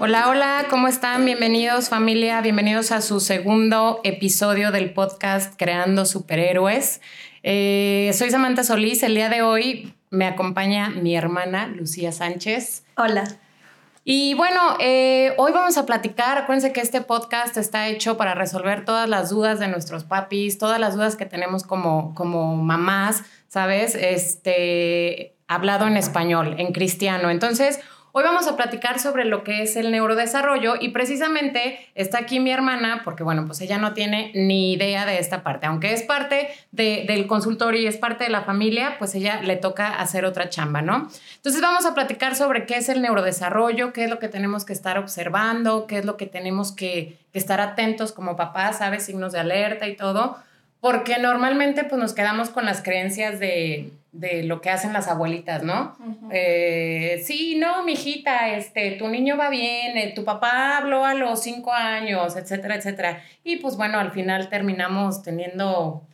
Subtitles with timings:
[0.00, 1.24] Hola, hola, ¿cómo están?
[1.24, 7.00] Bienvenidos familia, bienvenidos a su segundo episodio del podcast Creando Superhéroes.
[7.44, 12.84] Eh, soy Samantha Solís, el día de hoy me acompaña mi hermana Lucía Sánchez.
[12.96, 13.24] Hola.
[14.02, 16.38] Y bueno, eh, hoy vamos a platicar.
[16.38, 20.78] Acuérdense que este podcast está hecho para resolver todas las dudas de nuestros papis, todas
[20.80, 23.94] las dudas que tenemos como, como mamás, ¿sabes?
[23.94, 27.30] Este, hablado en español, en cristiano.
[27.30, 27.80] Entonces,
[28.16, 32.52] Hoy vamos a platicar sobre lo que es el neurodesarrollo y precisamente está aquí mi
[32.52, 35.66] hermana porque, bueno, pues ella no tiene ni idea de esta parte.
[35.66, 39.96] Aunque es parte del consultorio y es parte de la familia, pues ella le toca
[39.96, 41.08] hacer otra chamba, ¿no?
[41.34, 44.74] Entonces vamos a platicar sobre qué es el neurodesarrollo, qué es lo que tenemos que
[44.74, 49.06] estar observando, qué es lo que tenemos que, estar atentos como papás, ¿sabes?
[49.06, 50.38] Signos de alerta y todo
[50.80, 53.90] porque normalmente pues nos quedamos con las creencias de,
[54.44, 55.96] lo que hacen las abuelitas, ¿no?
[56.30, 61.42] Eh, sí, no, mijita, este, tu niño va bien, eh, tu papá habló a los
[61.42, 63.22] cinco años, etcétera, etcétera.
[63.42, 66.06] Y pues bueno, al final terminamos teniendo,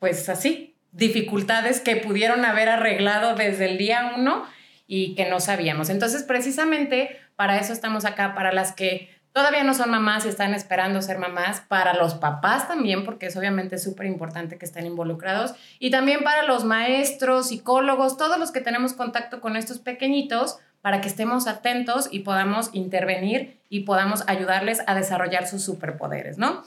[0.00, 4.44] pues así, dificultades que pudieron haber arreglado desde el día uno
[4.88, 5.90] y que no sabíamos.
[5.90, 10.54] Entonces, precisamente para eso estamos acá, para las que todavía no son mamás y están
[10.54, 15.54] esperando ser mamás, para los papás también, porque es obviamente súper importante que estén involucrados,
[15.78, 21.02] y también para los maestros, psicólogos, todos los que tenemos contacto con estos pequeñitos, para
[21.02, 26.62] que estemos atentos y podamos intervenir y podamos ayudarles a desarrollar sus superpoderes, ¿no?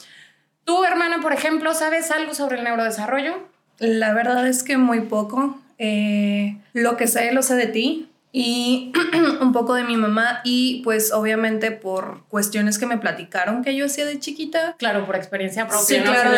[0.63, 3.47] Tú, hermana, por ejemplo, ¿sabes algo sobre el neurodesarrollo?
[3.79, 5.59] La verdad es que muy poco.
[5.79, 8.91] Eh, lo que sé lo sé de ti, y
[9.41, 13.85] un poco de mi mamá y pues obviamente por cuestiones que me platicaron que yo
[13.85, 14.75] hacía de chiquita.
[14.77, 15.85] Claro, por experiencia propia.
[15.85, 16.31] Sí, claro,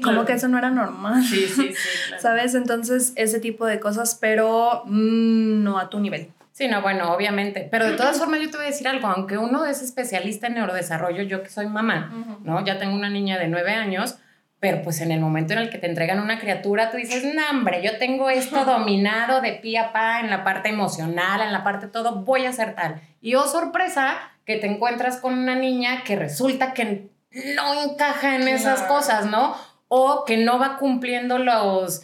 [0.02, 1.24] como que eso no era normal.
[1.24, 1.74] Sí, sí, sí.
[2.20, 2.54] ¿Sabes?
[2.54, 6.30] Entonces, ese tipo de cosas, pero mm, no a tu nivel.
[6.52, 7.68] Sí, no, bueno, obviamente.
[7.70, 9.06] Pero de todas formas, yo te voy a decir algo.
[9.06, 12.12] Aunque uno es especialista en neurodesarrollo, yo que soy mamá,
[12.42, 12.64] ¿no?
[12.64, 14.18] Ya tengo una niña de nueve años
[14.60, 17.42] pero pues en el momento en el que te entregan una criatura, tú dices, no,
[17.50, 21.62] hombre, yo tengo esto dominado de pie a pa en la parte emocional, en la
[21.62, 23.00] parte todo, voy a hacer tal.
[23.20, 27.08] Y oh, sorpresa, que te encuentras con una niña que resulta que
[27.54, 29.54] no encaja en esas cosas, ¿no?
[29.86, 32.02] O que no va cumpliendo los...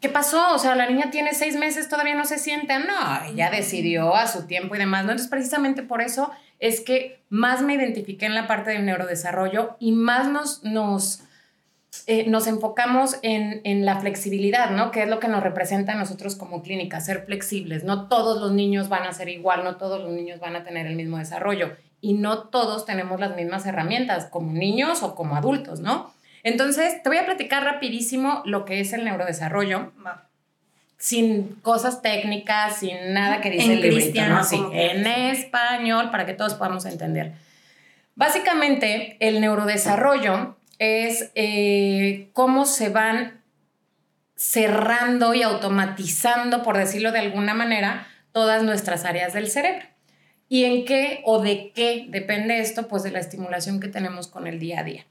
[0.00, 0.54] ¿Qué pasó?
[0.54, 2.78] O sea, la niña tiene seis meses, todavía no se siente.
[2.78, 5.04] No, ella decidió a su tiempo y demás.
[5.04, 5.12] ¿no?
[5.12, 9.92] Entonces, precisamente por eso es que más me identifiqué en la parte del neurodesarrollo y
[9.92, 11.22] más nos, nos
[12.06, 14.90] eh, nos enfocamos en, en, la flexibilidad, ¿no?
[14.90, 17.84] Que es lo que nos representa a nosotros como clínica, ser flexibles.
[17.84, 20.86] No todos los niños van a ser igual, no todos los niños van a tener
[20.86, 25.80] el mismo desarrollo y no todos tenemos las mismas herramientas como niños o como adultos,
[25.80, 26.12] ¿no?
[26.42, 29.92] Entonces, te voy a platicar rapidísimo lo que es el neurodesarrollo.
[30.98, 36.54] Sin cosas técnicas, sin nada que dice el cristiano, Sí, en español, para que todos
[36.54, 37.32] podamos entender.
[38.14, 43.40] Básicamente, el neurodesarrollo es eh, cómo se van
[44.34, 49.86] cerrando y automatizando, por decirlo de alguna manera, todas nuestras áreas del cerebro.
[50.48, 52.86] ¿Y en qué o de qué depende esto?
[52.86, 55.06] Pues de la estimulación que tenemos con el día a día.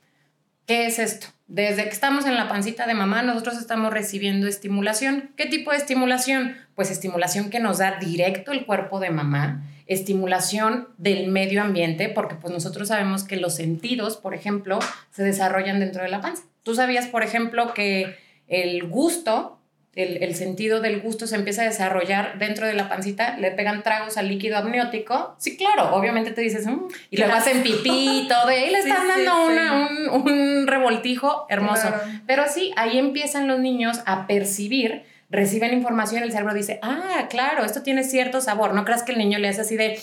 [0.65, 1.27] ¿Qué es esto?
[1.47, 5.31] Desde que estamos en la pancita de mamá, nosotros estamos recibiendo estimulación.
[5.35, 6.55] ¿Qué tipo de estimulación?
[6.73, 12.35] Pues estimulación que nos da directo el cuerpo de mamá estimulación del medio ambiente, porque
[12.35, 14.79] pues nosotros sabemos que los sentidos, por ejemplo,
[15.11, 16.43] se desarrollan dentro de la panza.
[16.63, 18.15] Tú sabías, por ejemplo, que
[18.47, 19.59] el gusto,
[19.93, 24.17] el, sentido del gusto se empieza a desarrollar dentro de la pancita, le pegan tragos
[24.17, 25.35] al líquido amniótico.
[25.37, 29.07] Sí, claro, obviamente te dices, mm", y le hacen pipí y todo, y le están
[29.07, 31.87] dando Un, revoltijo hermoso.
[32.25, 35.03] Pero sí, ahí empiezan los niños a percibir
[35.35, 38.73] reciben información, el cerebro dice, ah, claro, esto tiene cierto sabor.
[38.73, 39.99] No creas que el niño le hace así de,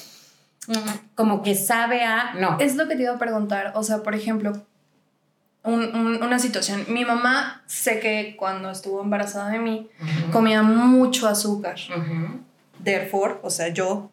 [0.68, 2.58] mm, como que sabe a, no.
[2.60, 4.52] Es lo que te iba a preguntar, o sea, por ejemplo,
[5.64, 9.88] una situación, mi mamá sé que cuando estuvo embarazada de mí,
[10.32, 11.76] comía mucho azúcar.
[12.82, 14.10] Therefore, o sea, yo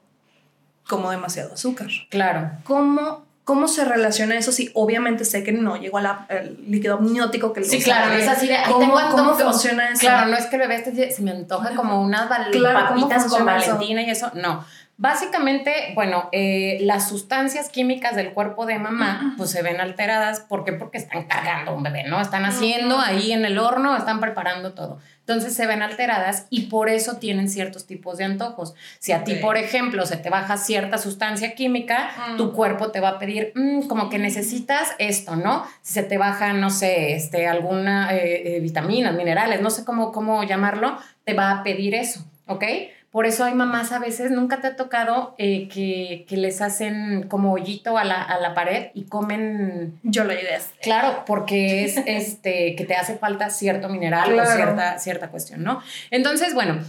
[0.88, 1.88] como demasiado azúcar.
[2.10, 2.51] Claro.
[2.63, 4.51] ¿Cómo ¿Cómo se relaciona eso?
[4.51, 8.57] Sí, obviamente sé que no llegó al líquido amniótico que Sí, claro, es así de.
[8.69, 10.01] ¿Cómo, ¿cómo funciona eso?
[10.01, 13.44] Claro, no es que el bebé este se me antoja como unas claro, papitas con
[13.48, 14.30] Valentina y eso.
[14.36, 14.63] No.
[15.01, 20.42] Básicamente, bueno, eh, las sustancias químicas del cuerpo de mamá, pues se ven alteradas.
[20.42, 20.74] ¿Por qué?
[20.74, 22.19] Porque están cargando un bebé, ¿no?
[22.19, 25.00] Están haciendo ahí en el horno, están preparando todo.
[25.22, 28.74] Entonces se ven alteradas y por eso tienen ciertos tipos de antojos.
[29.00, 32.36] Si a ti, por ejemplo, se te baja cierta sustancia química, mm.
[32.36, 35.66] tu cuerpo te va a pedir, mm, como que necesitas esto, ¿no?
[35.81, 40.12] Si se te baja, no sé, este, alguna eh, eh, vitaminas, minerales, no sé cómo,
[40.12, 42.66] cómo llamarlo, te va a pedir eso, ¿ok?
[43.11, 47.53] Por eso hay mamás a veces, nunca te ha tocado eh, que, les hacen como
[47.53, 50.00] hoyito a la, a la pared y comen...
[50.03, 50.59] Yo lo ayudé.
[50.81, 55.81] Claro, porque es este, que te hace falta cierto mineral o cierta, cierta cuestión, ¿no?
[56.11, 56.79] Entonces, bueno,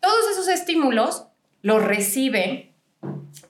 [0.00, 1.26] todos esos estímulos
[1.62, 2.72] los recibe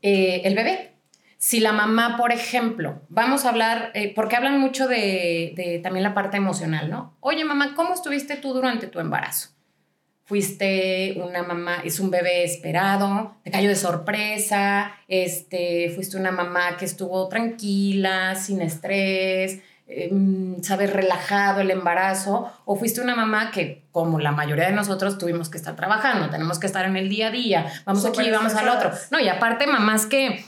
[0.02, 0.94] eh, el bebé.
[1.38, 6.12] Si la mamá, por ejemplo, vamos a hablar, eh, porque hablan mucho de, también la
[6.12, 7.16] parte emocional, ¿no?
[7.20, 9.48] Oye, mamá, ¿cómo estuviste tú durante tu embarazo?
[10.30, 16.76] Fuiste una mamá, es un bebé esperado, te cayó de sorpresa, este, fuiste una mamá
[16.76, 23.82] que estuvo tranquila, sin estrés, em, sabes, relajado el embarazo, o fuiste una mamá que,
[23.90, 27.26] como la mayoría de nosotros, tuvimos que estar trabajando, tenemos que estar en el día
[27.26, 28.92] a día, vamos aquí, vamos al otro.
[29.10, 30.44] No, y aparte mamás que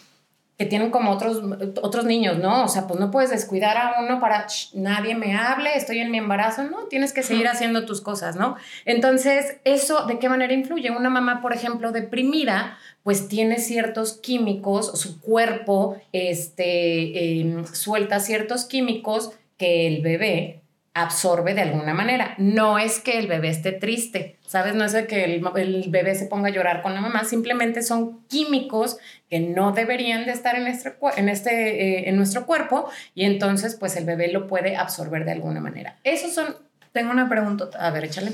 [0.58, 1.42] que tienen como otros,
[1.82, 2.64] otros niños, ¿no?
[2.64, 6.18] O sea, pues no puedes descuidar a uno para nadie me hable, estoy en mi
[6.18, 8.56] embarazo, no, tienes que seguir haciendo tus cosas, ¿no?
[8.84, 10.90] Entonces, ¿eso de qué manera influye?
[10.90, 18.64] Una mamá, por ejemplo, deprimida, pues tiene ciertos químicos, su cuerpo este, em, suelta ciertos
[18.66, 20.62] químicos que el bebé
[20.94, 22.34] absorbe de alguna manera.
[22.38, 24.74] No es que el bebé esté triste, ¿sabes?
[24.74, 25.40] No es de que el,
[25.88, 28.98] bebé se ponga a llorar con la mamá, simplemente son químicos
[29.32, 33.76] que no deberían de estar en, este, en, este, eh, en nuestro cuerpo y entonces
[33.76, 35.96] pues el bebé lo puede absorber de alguna manera.
[36.04, 36.54] Esos son...
[36.92, 37.70] Tengo una pregunta.
[37.78, 38.32] A ver, échale.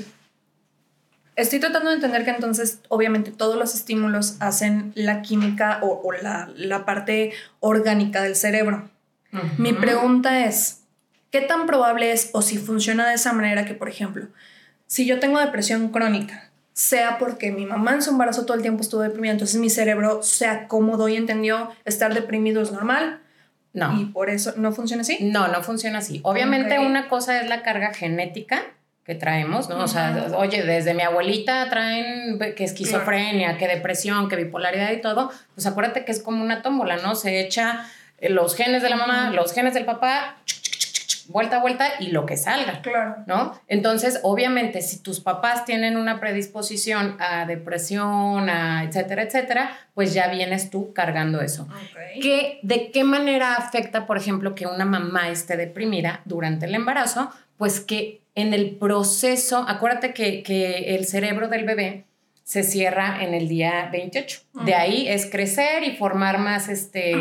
[1.37, 6.85] Estoy tratando de entender que entonces, obviamente, todos los estímulos hacen la química o, la,
[6.85, 7.31] parte
[7.61, 8.89] orgánica del cerebro.
[9.57, 10.79] Mi pregunta es,
[11.31, 14.27] ¿Qué tan probable es o si funciona de esa manera que, por ejemplo,
[14.85, 16.48] si yo tengo depresión crónica,
[16.79, 20.23] sea porque mi mamá en su embarazo todo el tiempo estuvo deprimida, entonces mi cerebro
[20.23, 23.19] se acomodó y entendió estar deprimido es normal?
[23.73, 23.99] No.
[23.99, 25.17] ¿Y por eso no funciona así?
[25.19, 26.21] No, no funciona así.
[26.23, 28.63] Obviamente una cosa es la carga genética
[29.03, 29.83] que traemos, ¿no?
[29.83, 35.31] O sea, oye, desde mi abuelita traen que esquizofrenia, que depresión, que bipolaridad y todo,
[35.55, 37.13] pues acuérdate que es como una tómbola, ¿no?
[37.15, 37.85] Se echa
[38.21, 40.37] los genes de la mamá, los genes del papá,
[41.29, 42.81] vuelta a vuelta y lo que salga.
[42.81, 43.23] Claro.
[43.27, 43.59] ¿No?
[43.67, 50.27] Entonces, obviamente, si tus papás tienen una predisposición a depresión, a etcétera, etcétera, pues ya
[50.27, 51.67] vienes tú cargando eso.
[52.21, 57.29] ¿Qué, ¿De qué manera afecta, por ejemplo, que una mamá esté deprimida durante el embarazo?
[57.57, 62.05] Pues que en el proceso, acuérdate que, que el cerebro del bebé
[62.43, 64.39] se cierra en el día 28.
[64.65, 67.13] De ahí es crecer y formar más este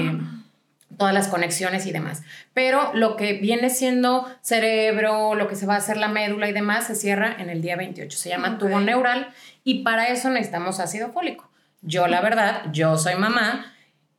[0.98, 2.22] todas las conexiones y demás.
[2.52, 6.52] Pero lo que viene siendo cerebro, lo que se va a hacer la médula y
[6.52, 8.18] demás, se cierra en el día 28.
[8.18, 9.28] Se llama tubo neural
[9.64, 11.48] y para eso necesitamos ácido fólico.
[11.80, 13.72] Yo, la verdad, yo soy mamá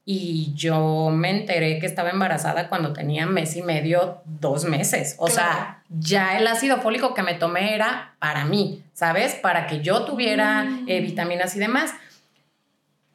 [0.05, 5.15] y yo me enteré que estaba embarazada cuando tenía mes y medio, dos meses.
[5.19, 9.35] O sea, ya el ácido fólico que me tomé era para mí, ¿sabes?
[9.35, 11.03] Para que yo tuviera eh, mm.
[11.03, 11.93] vitaminas y demás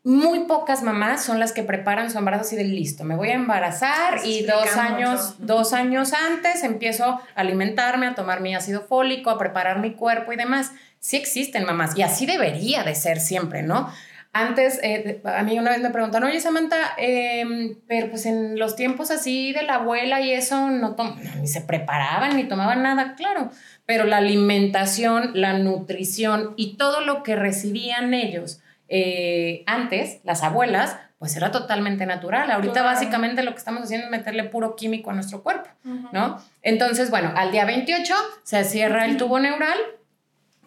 [0.05, 3.35] muy pocas mamás son las que preparan su embarazo así de listo, me voy a
[3.35, 9.31] embarazar y dos años, dos años antes empiezo a alimentarme, a tomar mi ácido fólico,
[9.31, 10.73] a preparar mi cuerpo y demás.
[11.01, 13.91] Sí existen mamás y así debería de ser siempre, ¿no?
[14.35, 18.77] Antes, eh, a mí una vez me preguntaron, oye Samantha, em, pero pues en los
[18.77, 20.97] tiempos así de la abuela y eso no,
[21.41, 23.51] ni se preparaban ni tomaban nada, claro,
[23.87, 28.61] pero la alimentación, la nutrición y todo lo que recibían ellos
[28.97, 32.49] eh, antes, las abuelas, pues era totalmente natural.
[32.53, 35.69] Ahorita básicamente lo que estamos haciendo es meterle puro químico a nuestro cuerpo,
[36.13, 36.41] ¿no?
[36.63, 39.77] Entonces, bueno, al día 28 se cierra el tubo neural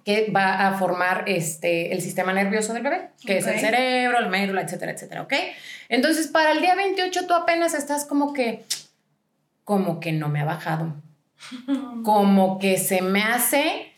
[0.03, 4.27] que va a formar este, el sistema nervioso del bebé, que es el cerebro, la
[4.27, 5.33] médula, etcétera, etcétera, ¿ok?
[5.87, 8.65] Entonces, para el día 28 tú apenas estás como que,
[9.63, 10.95] como que no me ha bajado,
[12.03, 13.93] como que se me hace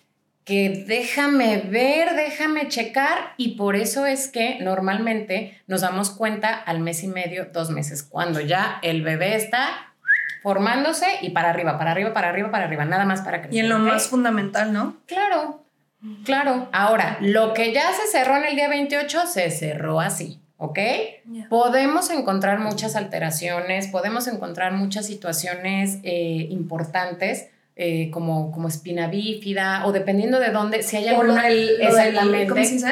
[0.49, 6.79] que déjame ver, déjame checar y por eso es que normalmente nos damos cuenta al
[6.79, 9.93] mes y medio, dos meses, cuando ya el bebé está
[10.41, 13.53] formándose y para arriba, para arriba, para arriba, para arriba, nada más para crecer.
[13.53, 14.97] Y en lo más fundamental, ¿no?
[15.05, 15.63] Claro,
[16.25, 16.67] claro.
[16.71, 20.41] Ahora, lo que ya se cerró en el día 28 se cerró así.
[20.57, 20.79] ¿ok?
[21.47, 27.49] Podemos encontrar muchas alteraciones, podemos encontrar muchas situaciones eh, importantes,
[27.81, 32.43] eh, como, como espina bífida o dependiendo de dónde, si hay alguna, el, exactamente,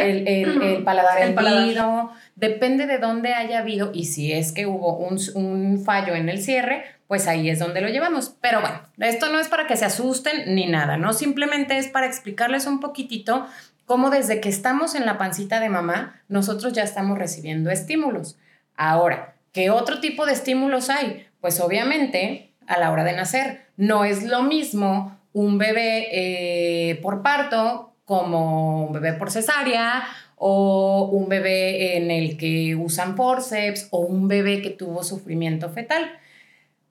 [0.09, 4.95] el, el, el, paladar hendido, depende de dónde haya habido y si es que hubo
[4.95, 8.37] un, un, fallo en el cierre, pues ahí es donde lo llevamos.
[8.39, 11.11] Pero bueno, esto no es para que se asusten ni nada, ¿no?
[11.11, 13.45] Simplemente es para explicarles un poquitito
[13.85, 18.37] cómo desde que estamos en la pancita de mamá, nosotros ya estamos recibiendo estímulos.
[18.77, 21.27] Ahora, ¿qué otro tipo de estímulos hay?
[21.41, 23.61] Pues obviamente a la hora de nacer.
[23.77, 30.03] No es lo mismo un bebé eh, por parto como un bebé por cesárea
[30.35, 36.11] o un bebé en el que usan forceps o un bebé que tuvo sufrimiento fetal.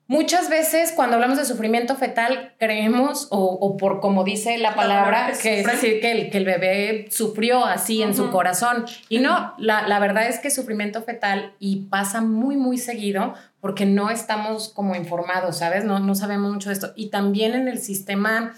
[0.09, 5.59] Muchas veces cuando hablamos de sufrimiento fetal creemos, o, por como dice la palabra, que,
[5.59, 8.85] es decir que el, que el bebé sufrió así en su corazón.
[9.09, 13.85] Y no, la, la, verdad es que sufrimiento fetal y pasa muy, muy seguido porque
[13.85, 15.83] no estamos como informados, ¿sabes?
[15.83, 16.93] No, no sabemos mucho de esto.
[16.95, 18.53] Y también en el sistema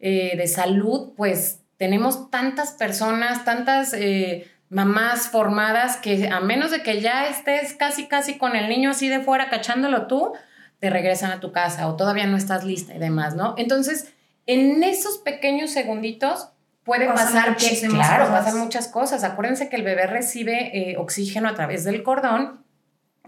[0.00, 3.92] eh, de salud, pues tenemos tantas personas, tantas...
[3.92, 8.90] Eh, mamás formadas que a menos de que ya estés casi casi con el niño
[8.90, 10.32] así de fuera cachándolo tú,
[10.78, 13.54] te regresan a tu casa o todavía no estás lista y demás, ¿no?
[13.56, 14.12] Entonces,
[14.46, 16.48] en esos pequeños segunditos
[16.84, 19.24] puede pasar que, claro, pasan muchas cosas.
[19.24, 22.64] Acuérdense que el bebé recibe eh, oxígeno a través del cordón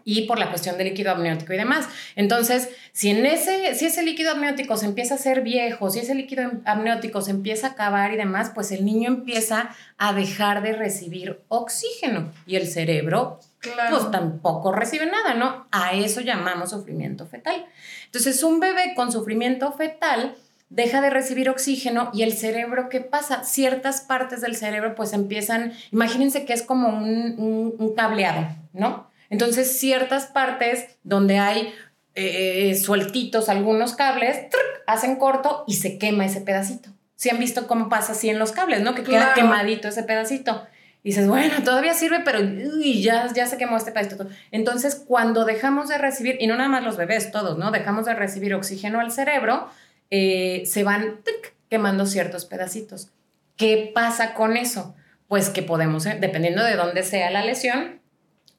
[0.05, 1.87] y por la cuestión del líquido amniótico y demás.
[2.17, 6.15] Entonces, si, en ese, si ese líquido amniótico se empieza a hacer viejo, si ese
[6.15, 10.73] líquido amniótico se empieza a acabar y demás, pues el niño empieza a dejar de
[10.73, 15.67] recibir oxígeno y el cerebro pues tampoco recibe nada, ¿no?
[15.71, 17.67] A eso llamamos sufrimiento fetal.
[18.07, 20.37] Entonces, un bebé con sufrimiento fetal
[20.71, 23.43] deja de recibir oxígeno y el cerebro, ¿qué pasa?
[23.45, 29.11] Ciertas partes del cerebro pues empiezan, imagínense que es como un, cableado, ¿no?
[29.31, 31.75] Entonces, ciertas partes donde hay
[32.15, 34.39] eh, eh, sueltitos algunos cables,
[34.87, 36.91] hacen corto y se quema ese pedacito.
[37.17, 38.95] Si han visto cómo pasa así en los cables, ¿no?
[38.95, 40.67] Que queda quemadito ese pedacito.
[41.03, 44.27] Y dices, bueno, todavía sirve, pero ya, ya se quemó este pedacito.
[44.51, 47.71] Entonces, cuando dejamos de recibir, y no nada más los bebés, todos, ¿no?
[47.71, 49.69] Dejamos de recibir oxígeno al cerebro,
[50.11, 51.21] eh, se van
[51.69, 53.11] quemando ciertos pedacitos.
[53.57, 54.95] ¿Qué pasa con eso?
[55.29, 58.01] Pues que podemos, eh, dependiendo de dónde sea la lesión,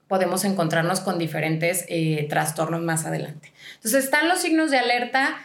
[0.07, 3.51] podemos encontrarnos con diferentes eh, trastornos más adelante.
[3.75, 5.37] Entonces, están los signos de alerta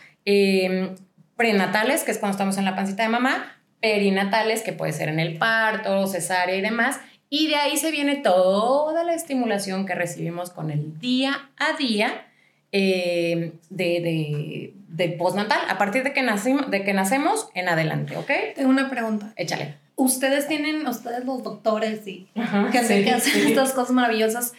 [1.36, 5.20] prenatales, que es cuando estamos en la pancita de mamá, perinatales, que puede ser en
[5.20, 7.00] el parto, cesárea y demás.
[7.28, 12.26] Y de ahí se viene toda la estimulación que recibimos con el día a día
[12.72, 18.30] eh, de, de, postnatal, a partir de que, nacimos, de que nacemos en adelante, ¿ok?
[18.54, 19.34] Tengo una pregunta.
[19.36, 19.74] Échale.
[19.96, 22.26] Ustedes tienen, ustedes los doctores y
[22.72, 23.06] que, hacen
[23.46, 24.54] estas cosas maravillosas,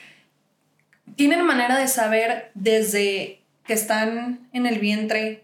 [1.16, 5.42] ¿tienen manera de saber desde que están en el vientre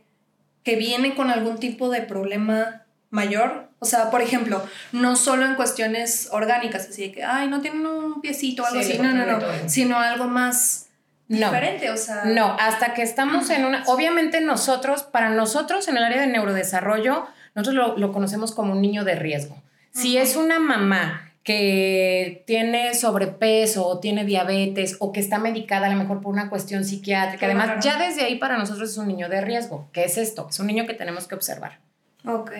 [0.63, 3.70] que viene con algún tipo de problema mayor.
[3.83, 7.83] O sea, por ejemplo, no solo en cuestiones orgánicas, así de que, ay, no tienen
[7.87, 10.85] un piecito o algo así, no, no, no, sino algo más
[11.27, 12.25] diferente, o sea.
[12.25, 17.25] No, hasta que estamos en una, obviamente nosotros, para nosotros en el área de neurodesarrollo,
[17.55, 19.59] nosotros lo, conocemos como un niño de riesgo.
[19.91, 25.89] Si es una mamá que tiene sobrepeso o tiene diabetes o que está medicada a
[25.89, 29.27] lo mejor por una cuestión psiquiátrica, además, ya desde ahí para nosotros es un niño
[29.27, 29.89] de riesgo.
[29.91, 30.49] ¿Qué es esto?
[30.51, 31.79] Es un niño que tenemos que observar.
[32.25, 32.51] Ok.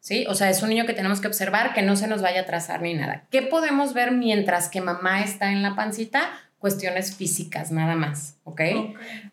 [0.00, 0.26] ¿Sí?
[0.28, 2.46] O sea, es un niño que tenemos que observar, que no se nos vaya a
[2.46, 3.24] trazar ni nada.
[3.30, 6.30] ¿Qué podemos ver mientras que mamá está en la pancita?
[6.58, 8.60] Cuestiones físicas, nada más, ¿ok?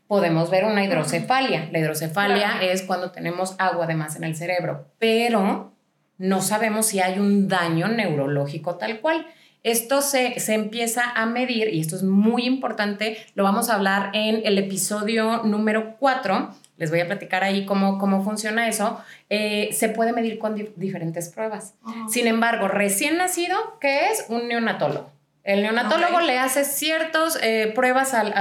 [0.07, 1.69] Podemos ver una hidrocefalia.
[1.71, 5.73] La hidrocefalia es cuando tenemos agua de más en el cerebro, pero
[6.17, 9.25] no sabemos si hay un daño neurológico tal cual.
[9.63, 14.11] Esto se, se, empieza a medir, y esto es muy importante, lo vamos a hablar
[14.13, 19.69] en el episodio número 4, les voy a platicar ahí cómo, cómo funciona eso, eh,
[19.73, 21.73] se puede medir con diferentes pruebas.
[22.09, 24.25] Sin embargo, recién nacido, ¿qué es?
[24.29, 25.11] Un neonatólogo.
[25.43, 28.33] El neonatólogo le hace ciertas eh, pruebas al,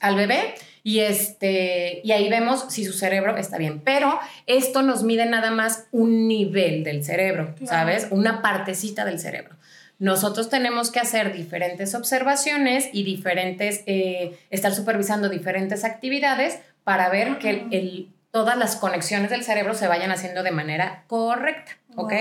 [0.00, 3.80] al, bebé y, este, y ahí vemos si su cerebro está bien.
[3.80, 8.08] Pero esto nos mide nada más un nivel del cerebro, ¿sabes?
[8.10, 9.56] Una partecita del cerebro.
[9.98, 17.36] Nosotros tenemos que hacer diferentes observaciones y diferentes, eh, estar supervisando diferentes actividades para ver
[17.36, 22.12] que el, todas las conexiones del cerebro se vayan haciendo de manera correcta, ¿ok?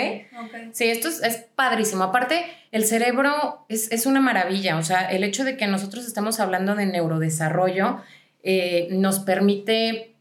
[0.74, 2.04] Sí, esto es, padrísimo.
[2.04, 2.44] Aparte,
[2.74, 6.86] el cerebro es, una maravilla, o sea, el hecho de que nosotros estemos hablando de
[6.86, 8.02] neurodesarrollo
[8.44, 10.16] eh, nos permite...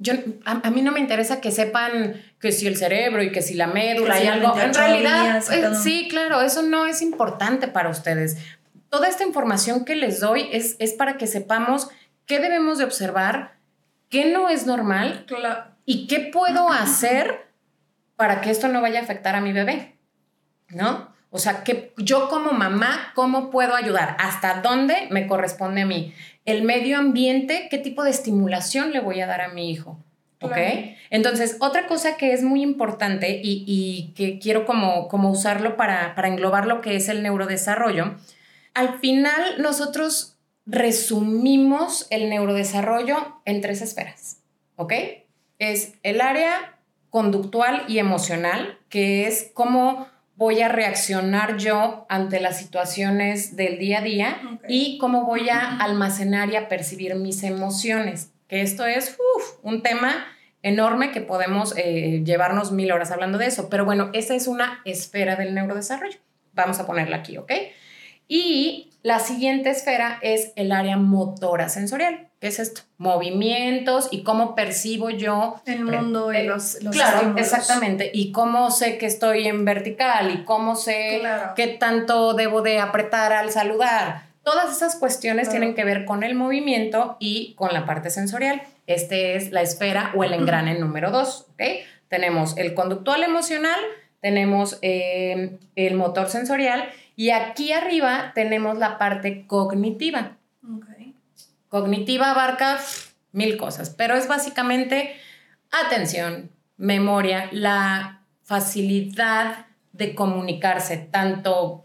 [0.00, 0.14] Yo,
[0.46, 3.68] a, mí no me interesa que sepan que si el cerebro y que si la
[3.68, 4.58] médula y algo.
[4.58, 8.36] En realidad, eh, sí, claro, eso no es importante para ustedes.
[8.88, 11.88] Toda esta información que les doy es, es para que sepamos
[12.26, 13.61] qué debemos de observar,
[14.12, 15.26] qué no es normal
[15.86, 17.48] y qué puedo hacer
[18.14, 19.96] para que esto no vaya a afectar a mi bebé,
[20.68, 21.10] ¿no?
[21.30, 24.16] O sea, que yo como mamá, ¿cómo puedo ayudar?
[24.20, 26.12] ¿Hasta dónde me corresponde a mí?
[26.44, 29.98] El medio ambiente, ¿qué tipo de estimulación le voy a dar a mi hijo?
[30.42, 30.56] ¿Ok?
[31.08, 36.28] Entonces, otra cosa que es muy importante y, que quiero como, como usarlo para, para
[36.28, 38.16] englobar lo que es el neurodesarrollo,
[38.74, 40.31] al final nosotros
[40.66, 44.38] resumimos el neurodesarrollo en tres esferas,
[44.76, 44.92] ¿ok?
[45.58, 46.78] Es el área
[47.10, 53.98] conductual y emocional, que es cómo voy a reaccionar yo ante las situaciones del día
[53.98, 58.32] a día y cómo voy a almacenar y a percibir mis emociones.
[58.48, 59.16] Que esto es
[59.62, 60.26] un tema
[60.62, 63.68] enorme que podemos eh, llevarnos mil horas hablando de eso.
[63.68, 66.18] Pero bueno, esa es una esfera del neurodesarrollo.
[66.54, 67.52] Vamos a ponerla aquí, ¿ok?
[68.28, 72.28] Y la siguiente esfera es el área motora sensorial.
[72.40, 72.82] ¿Qué es esto?
[72.98, 75.60] Movimientos y cómo percibo yo.
[75.66, 78.10] El mundo y los, los Claro, exactamente.
[78.12, 81.22] Y cómo sé que estoy en vertical y cómo sé
[81.56, 84.24] qué tanto debo de apretar al saludar.
[84.42, 88.62] Todas esas cuestiones tienen que ver con el movimiento y con la parte sensorial.
[88.88, 91.62] Este es la esfera o el engrane número dos, ¿ok?
[92.08, 93.80] Tenemos el conductual emocional,
[94.22, 100.38] tenemos eh, el motor sensorial y aquí arriba tenemos la parte cognitiva.
[101.68, 102.78] Cognitiva abarca
[103.32, 105.14] mil cosas, pero es básicamente
[105.70, 111.84] atención, memoria, la facilidad de comunicarse tanto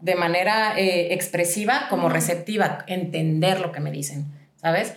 [0.00, 4.94] de manera eh, expresiva como receptiva, entender lo que me dicen, ¿sabes?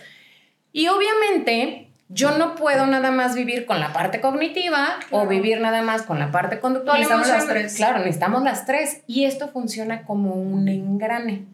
[0.72, 5.82] Y obviamente yo no puedo nada más vivir con la parte cognitiva o vivir nada
[5.82, 7.00] más con la parte conductual.
[7.00, 7.74] Necesitamos las tres.
[7.74, 9.02] Claro, necesitamos las tres.
[9.08, 11.46] Y esto funciona como un engrane,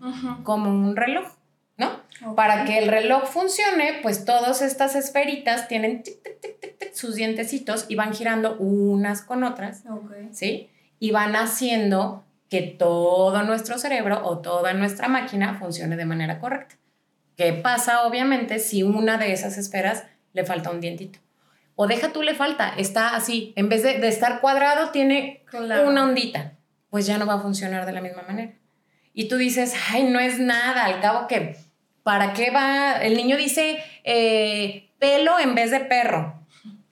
[0.42, 1.28] como un reloj,
[1.78, 1.88] ¿no?
[2.36, 6.02] Para que el reloj funcione, pues todas estas esferitas tienen
[6.92, 9.84] sus dientecitos y van girando unas con otras,
[10.30, 10.68] ¿sí?
[10.98, 16.74] Y van haciendo que todo nuestro cerebro o toda nuestra máquina funcione de manera correcta.
[17.36, 21.18] ¿Qué pasa, obviamente, si una de esas esferas le falta un dientito.
[21.74, 26.54] O deja tú le falta, está así, en vez de, estar cuadrado, tiene una ondita.
[26.90, 28.52] Pues ya no va a funcionar de la misma manera.
[29.14, 31.56] Y tú dices, ay, no es nada, al cabo que,
[32.02, 33.02] ¿para qué va?
[33.02, 36.40] El niño dice eh, pelo en vez de perro.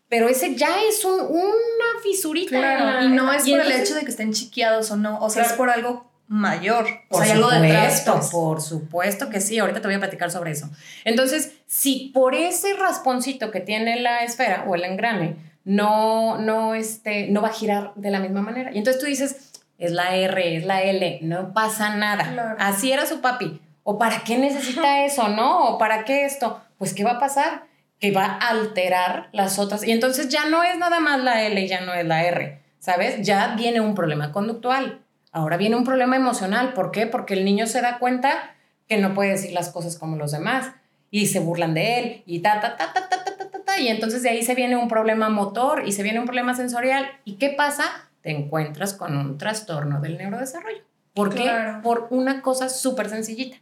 [0.08, 3.02] Pero ese ya es un, una fisurita.
[3.02, 5.52] y no es por el hecho de que estén chiqueados o no, o sea, es
[5.52, 6.86] por algo mayor.
[7.08, 8.30] Por supuesto, pues.
[8.30, 9.58] por supuesto que sí.
[9.58, 10.70] Ahorita te voy a platicar sobre eso.
[11.04, 17.28] Entonces, si por ese rasponcito que tiene la esfera o el engrane no, no, este,
[17.28, 18.70] no va a girar de la misma manera.
[18.72, 22.56] Y entonces tú dices, es la R, es la L, no pasa nada.
[22.58, 23.60] Así era su papi.
[23.82, 25.66] ¿O para qué necesita eso, no?
[25.66, 26.60] ¿O para qué esto?
[26.78, 27.64] Pues, ¿qué va a pasar?
[27.98, 29.84] Que va a alterar las otras.
[29.84, 32.60] Y entonces ya no es nada más la L y ya no es la R,
[32.78, 33.20] ¿sabes?
[33.26, 35.02] Ya viene un problema conductual
[35.38, 36.72] Ahora viene un problema emocional.
[36.72, 37.06] ¿Por qué?
[37.06, 38.56] Porque el niño se da cuenta
[38.88, 40.72] que no puede decir las cosas como los demás
[41.12, 43.86] y se burlan de él y ta, ta, ta, ta, ta, ta, ta, ta, y
[43.86, 47.06] entonces de ahí se viene un problema motor y se viene un problema sensorial.
[47.24, 47.84] ¿Y qué pasa?
[48.20, 50.82] Te encuentras con un trastorno del neurodesarrollo.
[51.14, 51.48] ¿Por qué?
[51.84, 53.58] Por una cosa súper sencillita.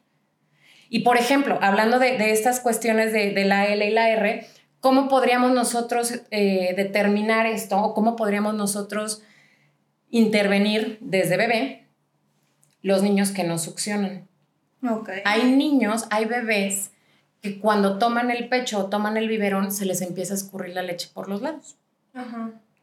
[0.89, 4.47] Y por ejemplo, hablando de, estas cuestiones de, de, la L y la R,
[4.81, 9.23] ¿cómo podríamos nosotros eh, determinar esto o cómo podríamos nosotros
[10.11, 11.87] intervenir desde bebé
[12.83, 14.29] los niños que no succionan.
[15.25, 16.91] Hay niños, hay bebés
[17.43, 20.83] que cuando toman el pecho o toman el biberón se les empieza a escurrir la
[20.83, 21.77] leche por los lados.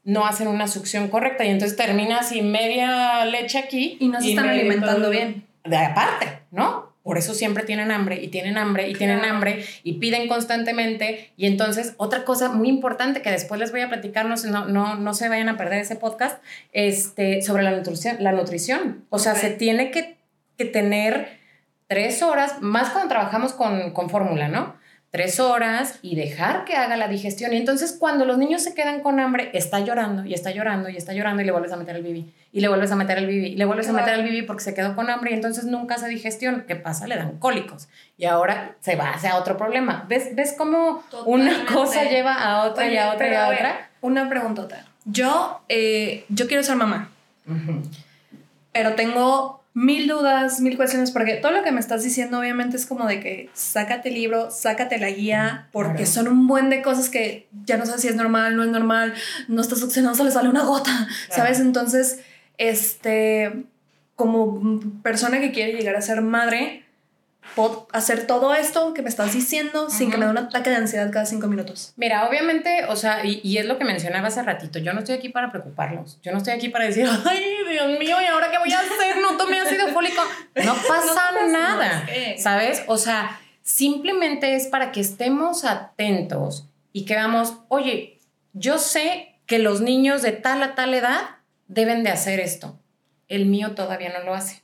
[0.03, 3.97] No hacen una succión correcta y entonces termina así media leche aquí.
[3.99, 5.45] Y no se están alimentando bien.
[5.63, 6.92] De aparte, ¿no?
[7.03, 11.31] Por eso siempre tienen hambre y tienen hambre y tienen hambre y piden constantemente.
[11.35, 14.35] Y entonces, otra cosa muy importante que después les voy a platicar, no,
[14.67, 18.17] no, no, se vayan a perder ese podcast, este, sobre la nutrición.
[18.19, 19.03] La nutrición.
[19.09, 20.15] O sea, se tiene que,
[20.57, 21.39] que, tener
[21.87, 24.81] tres horas, más cuando trabajamos con, con fórmula, ¿no?
[25.13, 27.53] Tres horas y dejar que haga la digestión.
[27.53, 30.97] Y entonces cuando los niños se quedan con hambre, está llorando y está llorando y
[30.97, 33.27] está llorando y le vuelves a meter el bibi y le vuelves a meter el
[33.27, 35.65] bibi y le vuelves a meter el bibi porque se quedó con hambre y entonces
[35.65, 36.65] nunca hace digestión.
[36.67, 37.05] ¿Qué pasa?
[37.05, 40.03] Le dan cólicos y ahora se va hacia otro problema.
[40.09, 43.89] ¿Ves, ves cómo una cosa lleva a otra y a otra y a otra?
[44.01, 44.83] Una preguntota.
[45.05, 47.11] Yo, eh, yo quiero ser mamá,
[48.71, 52.85] pero tengo mil dudas, mil cuestiones, porque todo lo que me estás diciendo obviamente es
[52.85, 57.09] como de que sácate el libro, sácate la guía, porque son un buen de cosas
[57.09, 59.13] que ya no sabes si es normal, no es normal,
[59.47, 61.59] no estás succionando, se le sale una gota, ¿sabes?
[61.59, 62.19] Entonces,
[62.57, 63.65] este,
[64.15, 66.85] como persona que quiere llegar a ser madre,
[67.55, 70.77] puedo hacer todo esto que me estás diciendo sin que me dé un ataque de
[70.77, 71.93] ansiedad cada cinco minutos.
[71.95, 75.15] Mira, obviamente, o sea, y, y, es lo que mencionaba hace ratito, yo no estoy
[75.15, 78.57] aquí para preocuparlos, yo no estoy aquí para decir, ay, Dios mío, ¿y ahora qué
[78.57, 79.17] voy a hacer?
[79.21, 80.21] No tomé ácido fólico.
[80.63, 82.05] No pasa nada,
[82.37, 82.83] ¿sabes?
[82.87, 88.19] O sea, simplemente es para que estemos atentos y que veamos, oye,
[88.53, 91.21] yo sé que los niños de tal a tal edad
[91.67, 92.79] deben de hacer esto.
[93.27, 94.61] El mío todavía no lo hace.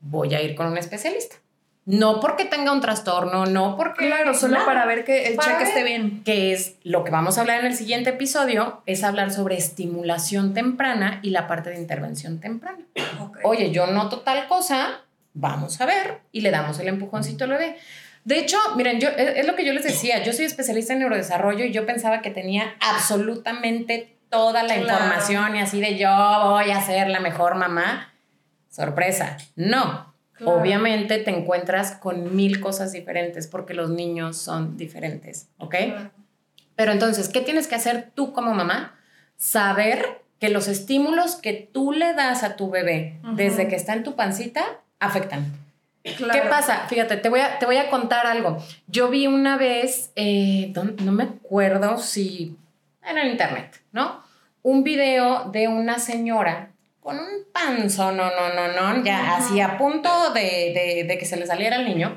[0.00, 1.36] Voy a ir con un especialista.
[1.84, 4.06] No porque tenga un trastorno, no porque...
[4.06, 6.22] Claro, solo para ver que el cheque esté bien.
[6.24, 10.54] Que es lo que vamos a hablar en el siguiente episodio, es hablar sobre estimulación
[10.54, 12.78] temprana y la parte de intervención temprana.
[13.42, 15.00] Oye, yo noto tal cosa,
[15.34, 17.76] vamos a ver y le damos el empujoncito al bebé.
[18.24, 21.64] De hecho, miren, yo, es, lo que yo les decía, yo soy especialista en neurodesarrollo
[21.64, 26.08] y yo pensaba que tenía absolutamente toda la información y así de yo
[26.44, 28.14] voy a ser la mejor mamá.
[28.70, 30.11] Sorpresa, no
[30.44, 35.74] Obviamente te encuentras con mil cosas diferentes porque los niños son diferentes, ¿ok?
[36.76, 38.94] Pero entonces, ¿qué tienes que hacer tú como mamá?
[39.36, 44.02] Saber que los estímulos que tú le das a tu bebé desde que está en
[44.02, 45.52] tu pancita afectan.
[46.02, 46.86] ¿Qué pasa?
[46.88, 48.58] Fíjate, te voy, a, te voy a contar algo.
[48.88, 52.56] Yo vi una vez, eh, no, me acuerdo si
[53.04, 54.20] en el internet, ¿no?
[54.62, 56.71] Un video de una señora
[57.02, 61.46] con un panzo, no, no, no, no, ya así a punto de, que se le
[61.46, 62.16] saliera el niño.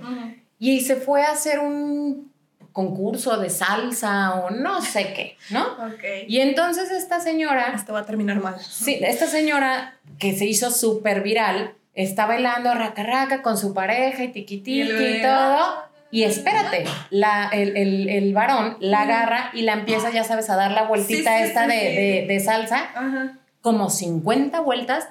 [0.60, 2.32] Y se fue a hacer un
[2.72, 5.66] concurso de salsa o no sé qué, ¿no?
[6.28, 7.74] Y entonces esta señora...
[7.74, 8.60] Esto va a terminar mal.
[8.60, 14.24] Sí, esta señora que se hizo súper viral, está bailando raca raca con su pareja
[14.24, 15.84] y tiquitiqui y, todo.
[16.12, 20.84] Y espérate, la, el, varón la agarra y la empieza, ya sabes, a dar la
[20.84, 22.90] vueltita esta de, de, salsa.
[22.94, 25.10] Ajá como 50 vueltas.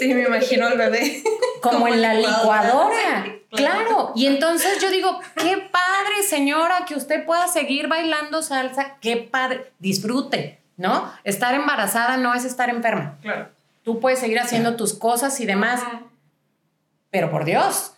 [0.00, 1.22] Sí, me imagino al bebé.
[1.62, 3.36] Como, en la licuadora.
[3.50, 4.10] Claro.
[4.16, 8.96] Y entonces yo digo, qué padre, señora, que usted pueda seguir bailando salsa.
[9.00, 9.70] Qué padre.
[9.78, 11.08] Disfrute, ¿no?
[11.22, 13.16] Estar embarazada no es estar enferma.
[13.22, 13.50] Claro.
[13.84, 15.80] Tú puedes seguir haciendo tus cosas y demás.
[17.10, 17.92] Pero por Dios,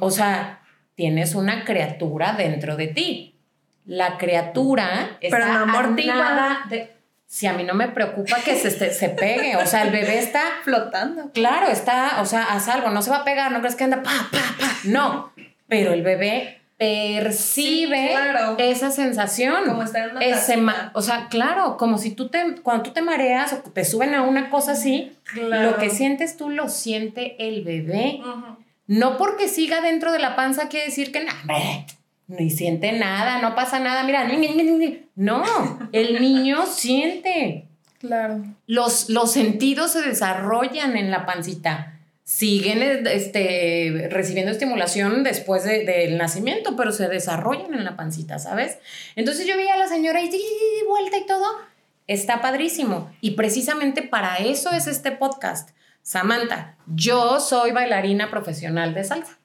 [0.00, 0.62] o sea,
[0.96, 3.38] tienes una criatura dentro de ti.
[3.84, 6.97] La criatura está amortiguada de
[7.28, 10.42] si a mí no me preocupa que se, se pegue, o sea, el bebé está
[10.64, 11.30] flotando.
[11.32, 14.02] Claro, está, o sea, haz algo, no se va a pegar, no crees que anda
[14.02, 15.30] pa, pa, pa, no,
[15.68, 18.14] pero el bebé percibe
[18.58, 19.66] esa sensación.
[19.66, 20.56] Como estar en una ese
[20.94, 24.22] O sea, claro, como si tú te, cuando tú te mareas o te suben a
[24.22, 28.20] una cosa así, lo que sientes tú lo siente el bebé.
[28.86, 31.32] No porque siga dentro de la panza quiere decir que, no,
[32.28, 34.28] ni siente nada, no pasa nada, mira,
[35.16, 37.66] no, el niño siente.
[37.98, 38.44] Claro.
[38.66, 41.94] Los, los sentidos se desarrollan en la pancita.
[42.22, 48.78] Siguen este, recibiendo estimulación después del nacimiento, pero se desarrollan en la pancita, ¿sabes?
[49.16, 50.28] Entonces yo vi a la señora y
[50.86, 51.46] vuelta y todo.
[52.06, 53.10] Está padrísimo.
[53.22, 55.70] Y precisamente para eso es este podcast.
[56.02, 59.37] Samantha, yo soy bailarina profesional de salsa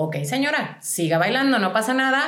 [0.00, 2.22] ok, señora, siga bailando, no pasa nada,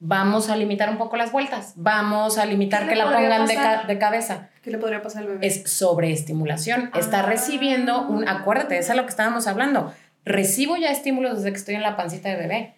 [0.00, 4.50] vamos a limitar un poco las vueltas, vamos a limitar que la pongan de, cabeza.
[4.62, 5.46] ¿Qué le podría pasar al bebé?
[5.46, 6.90] Es sobreestimulación.
[6.94, 7.22] Está ah.
[7.22, 9.94] recibiendo un, acuérdate, eso es lo que estábamos hablando.
[10.26, 12.74] Recibo ya estímulos desde que estoy en la pancita de bebé.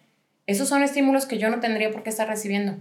[0.47, 2.77] Esos son estímulos que yo no tendría por qué estar recibiendo.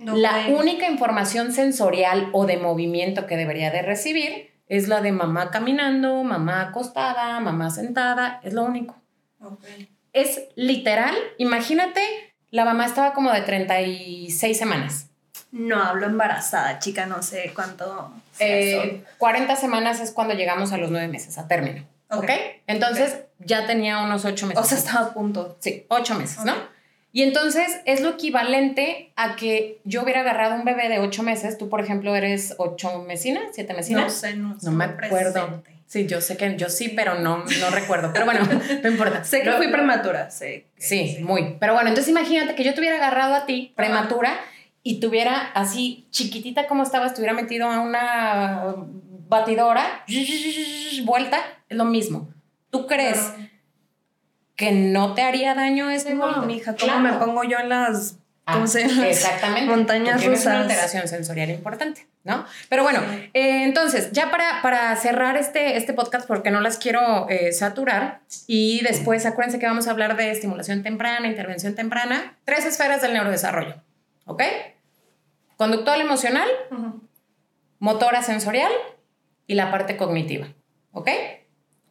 [0.00, 5.50] la única información sensorial o de movimiento que debería de recibir es la de mamá
[5.50, 8.96] caminando, mamá acostada, mamá sentada, es lo único.
[9.40, 12.00] Okay es literal, imagínate,
[12.50, 15.08] la mamá estaba como de 36 semanas.
[15.50, 18.12] No hablo embarazada, chica, no sé cuánto.
[18.38, 21.84] 40 eh, semanas es cuando llegamos a los 9 meses, a término.
[22.10, 22.30] ¿Ok?
[22.66, 24.64] Entonces ya tenía unos 8 meses.
[24.64, 25.56] O sea, estaba a punto.
[25.60, 26.54] Sí, 8 meses, ¿no?
[27.12, 31.58] Y entonces es lo equivalente a que yo hubiera agarrado un bebé de 8 meses.
[31.58, 34.02] Tú, por ejemplo, eres 8 mesina, 7 mesina.
[34.02, 35.62] No sé, no, no me acuerdo.
[35.94, 38.10] Sí, yo sé que yo sí, pero no, no recuerdo.
[38.12, 38.40] Pero bueno,
[38.82, 39.22] no importa.
[39.22, 40.64] sé que fui prematura, sí.
[40.76, 41.56] Sí, muy.
[41.60, 44.40] Pero bueno, entonces imagínate que yo te hubiera agarrado a ti, prematura,
[44.82, 48.74] y tuviera así chiquitita como estaba, estuviera metido a una
[49.28, 50.04] batidora,
[51.04, 52.28] vuelta, es lo mismo.
[52.70, 53.32] ¿Tú crees
[54.56, 58.62] que no te haría daño ese No, mija, ¿cómo me pongo yo en las Ah,
[58.62, 59.70] exactamente.
[59.70, 60.46] Montañas rusas.
[60.46, 62.44] una alteración sensorial importante, ¿no?
[62.68, 63.00] Pero bueno,
[63.32, 68.20] eh, entonces, ya para, para cerrar este, este podcast, porque no las quiero eh, saturar,
[68.46, 73.14] y después acuérdense que vamos a hablar de estimulación temprana, intervención temprana, tres esferas del
[73.14, 73.76] neurodesarrollo,
[74.26, 74.42] ¿ok?
[75.56, 76.48] Conductual emocional,
[77.78, 78.72] motora sensorial
[79.46, 80.48] y la parte cognitiva,
[80.92, 81.08] ¿ok?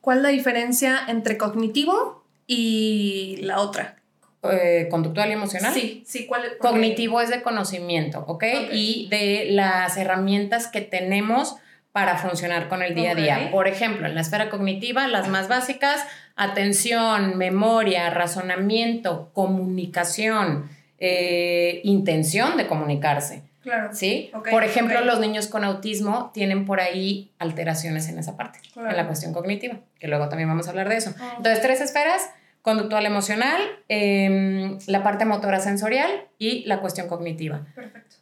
[0.01, 4.02] ¿Cuál es la diferencia entre cognitivo y la otra?
[4.51, 5.73] Eh, conductual y emocional.
[5.73, 6.51] Sí, sí, ¿cuál es?
[6.59, 8.43] Cognitivo es de conocimiento, ¿ok?
[8.73, 11.55] Y de las herramientas que tenemos
[11.93, 13.51] para funcionar con el día a día.
[13.51, 16.03] Por ejemplo, en la esfera cognitiva, las más básicas,
[16.35, 23.43] atención, memoria, razonamiento, comunicación, eh, intención de comunicarse.
[23.61, 23.91] Claro.
[23.93, 24.29] ¿Sí?
[24.51, 29.07] por ejemplo, los niños con autismo tienen por ahí alteraciones en esa parte, en la
[29.07, 31.13] cuestión cognitiva, que luego también vamos a hablar de eso.
[31.37, 32.29] Entonces, tres esferas
[32.63, 37.65] conductual emocional, em, la parte motora sensorial y la cuestión cognitiva.
[37.75, 38.15] Perfecto.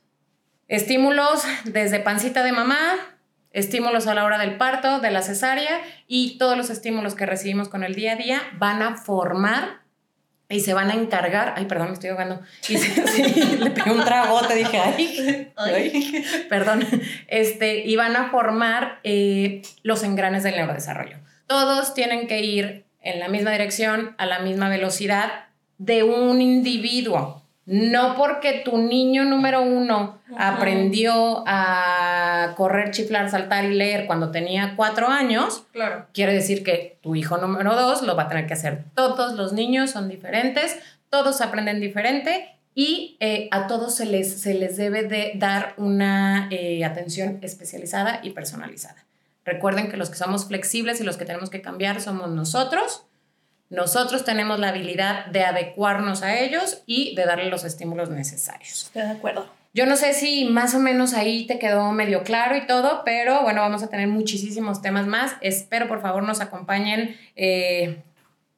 [0.67, 2.95] Estímulos desde pancita de mamá,
[3.51, 7.69] estímulos a la hora del parto, de la cesárea y todos los estímulos que recibimos
[7.69, 9.82] con el día a día van a formar
[10.49, 12.77] y se van a encargar, ay, perdón, me estoy ahogando, y
[13.58, 14.04] le pegué un
[14.47, 14.80] te dije,
[15.56, 16.86] ay, ay, perdón,
[17.27, 21.17] este, y van a formar eh, los engranes del neurodesarrollo.
[21.45, 25.46] Todos tienen que ir en la misma dirección, a la misma velocidad
[25.78, 27.42] de un individuo.
[27.66, 34.74] No porque tu niño número uno aprendió a correr, chiflar, saltar y leer cuando tenía
[34.76, 36.08] cuatro años, claro.
[36.14, 38.84] quiere decir que tu hijo número dos lo va a tener que hacer.
[38.96, 44.54] Todos los niños son diferentes, todos aprenden diferente y eh, a todos se les, se
[44.54, 49.06] les debe de dar una eh, atención especializada y personalizada.
[49.43, 53.06] Recuerden que los que somos flexibles y los que tenemos que cambiar somos nosotros.
[53.69, 58.84] Nosotros tenemos la habilidad de adecuarnos a ellos y de darle los estímulos necesarios.
[58.84, 59.49] Estoy de acuerdo.
[59.73, 63.41] Yo no sé si más o menos ahí te quedó medio claro y todo, pero
[63.43, 65.38] bueno, vamos a tener muchísimos temas más.
[65.39, 68.04] Espero por favor nos acompañen, eh,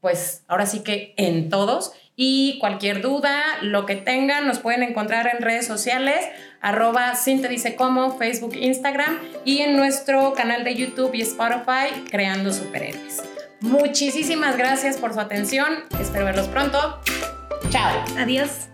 [0.01, 1.93] pues ahora sí que en todos.
[2.15, 6.17] Y cualquier duda, lo que tengan, nos pueden encontrar en redes sociales,
[6.63, 12.51] arroba te dice cómo, Facebook, Instagram y en nuestro canal de YouTube y Spotify, Creando
[12.51, 13.21] Superhéroes.
[13.59, 16.99] Muchísimas gracias por su atención, espero verlos pronto.
[17.69, 18.03] Chao.
[18.17, 18.67] Adiós.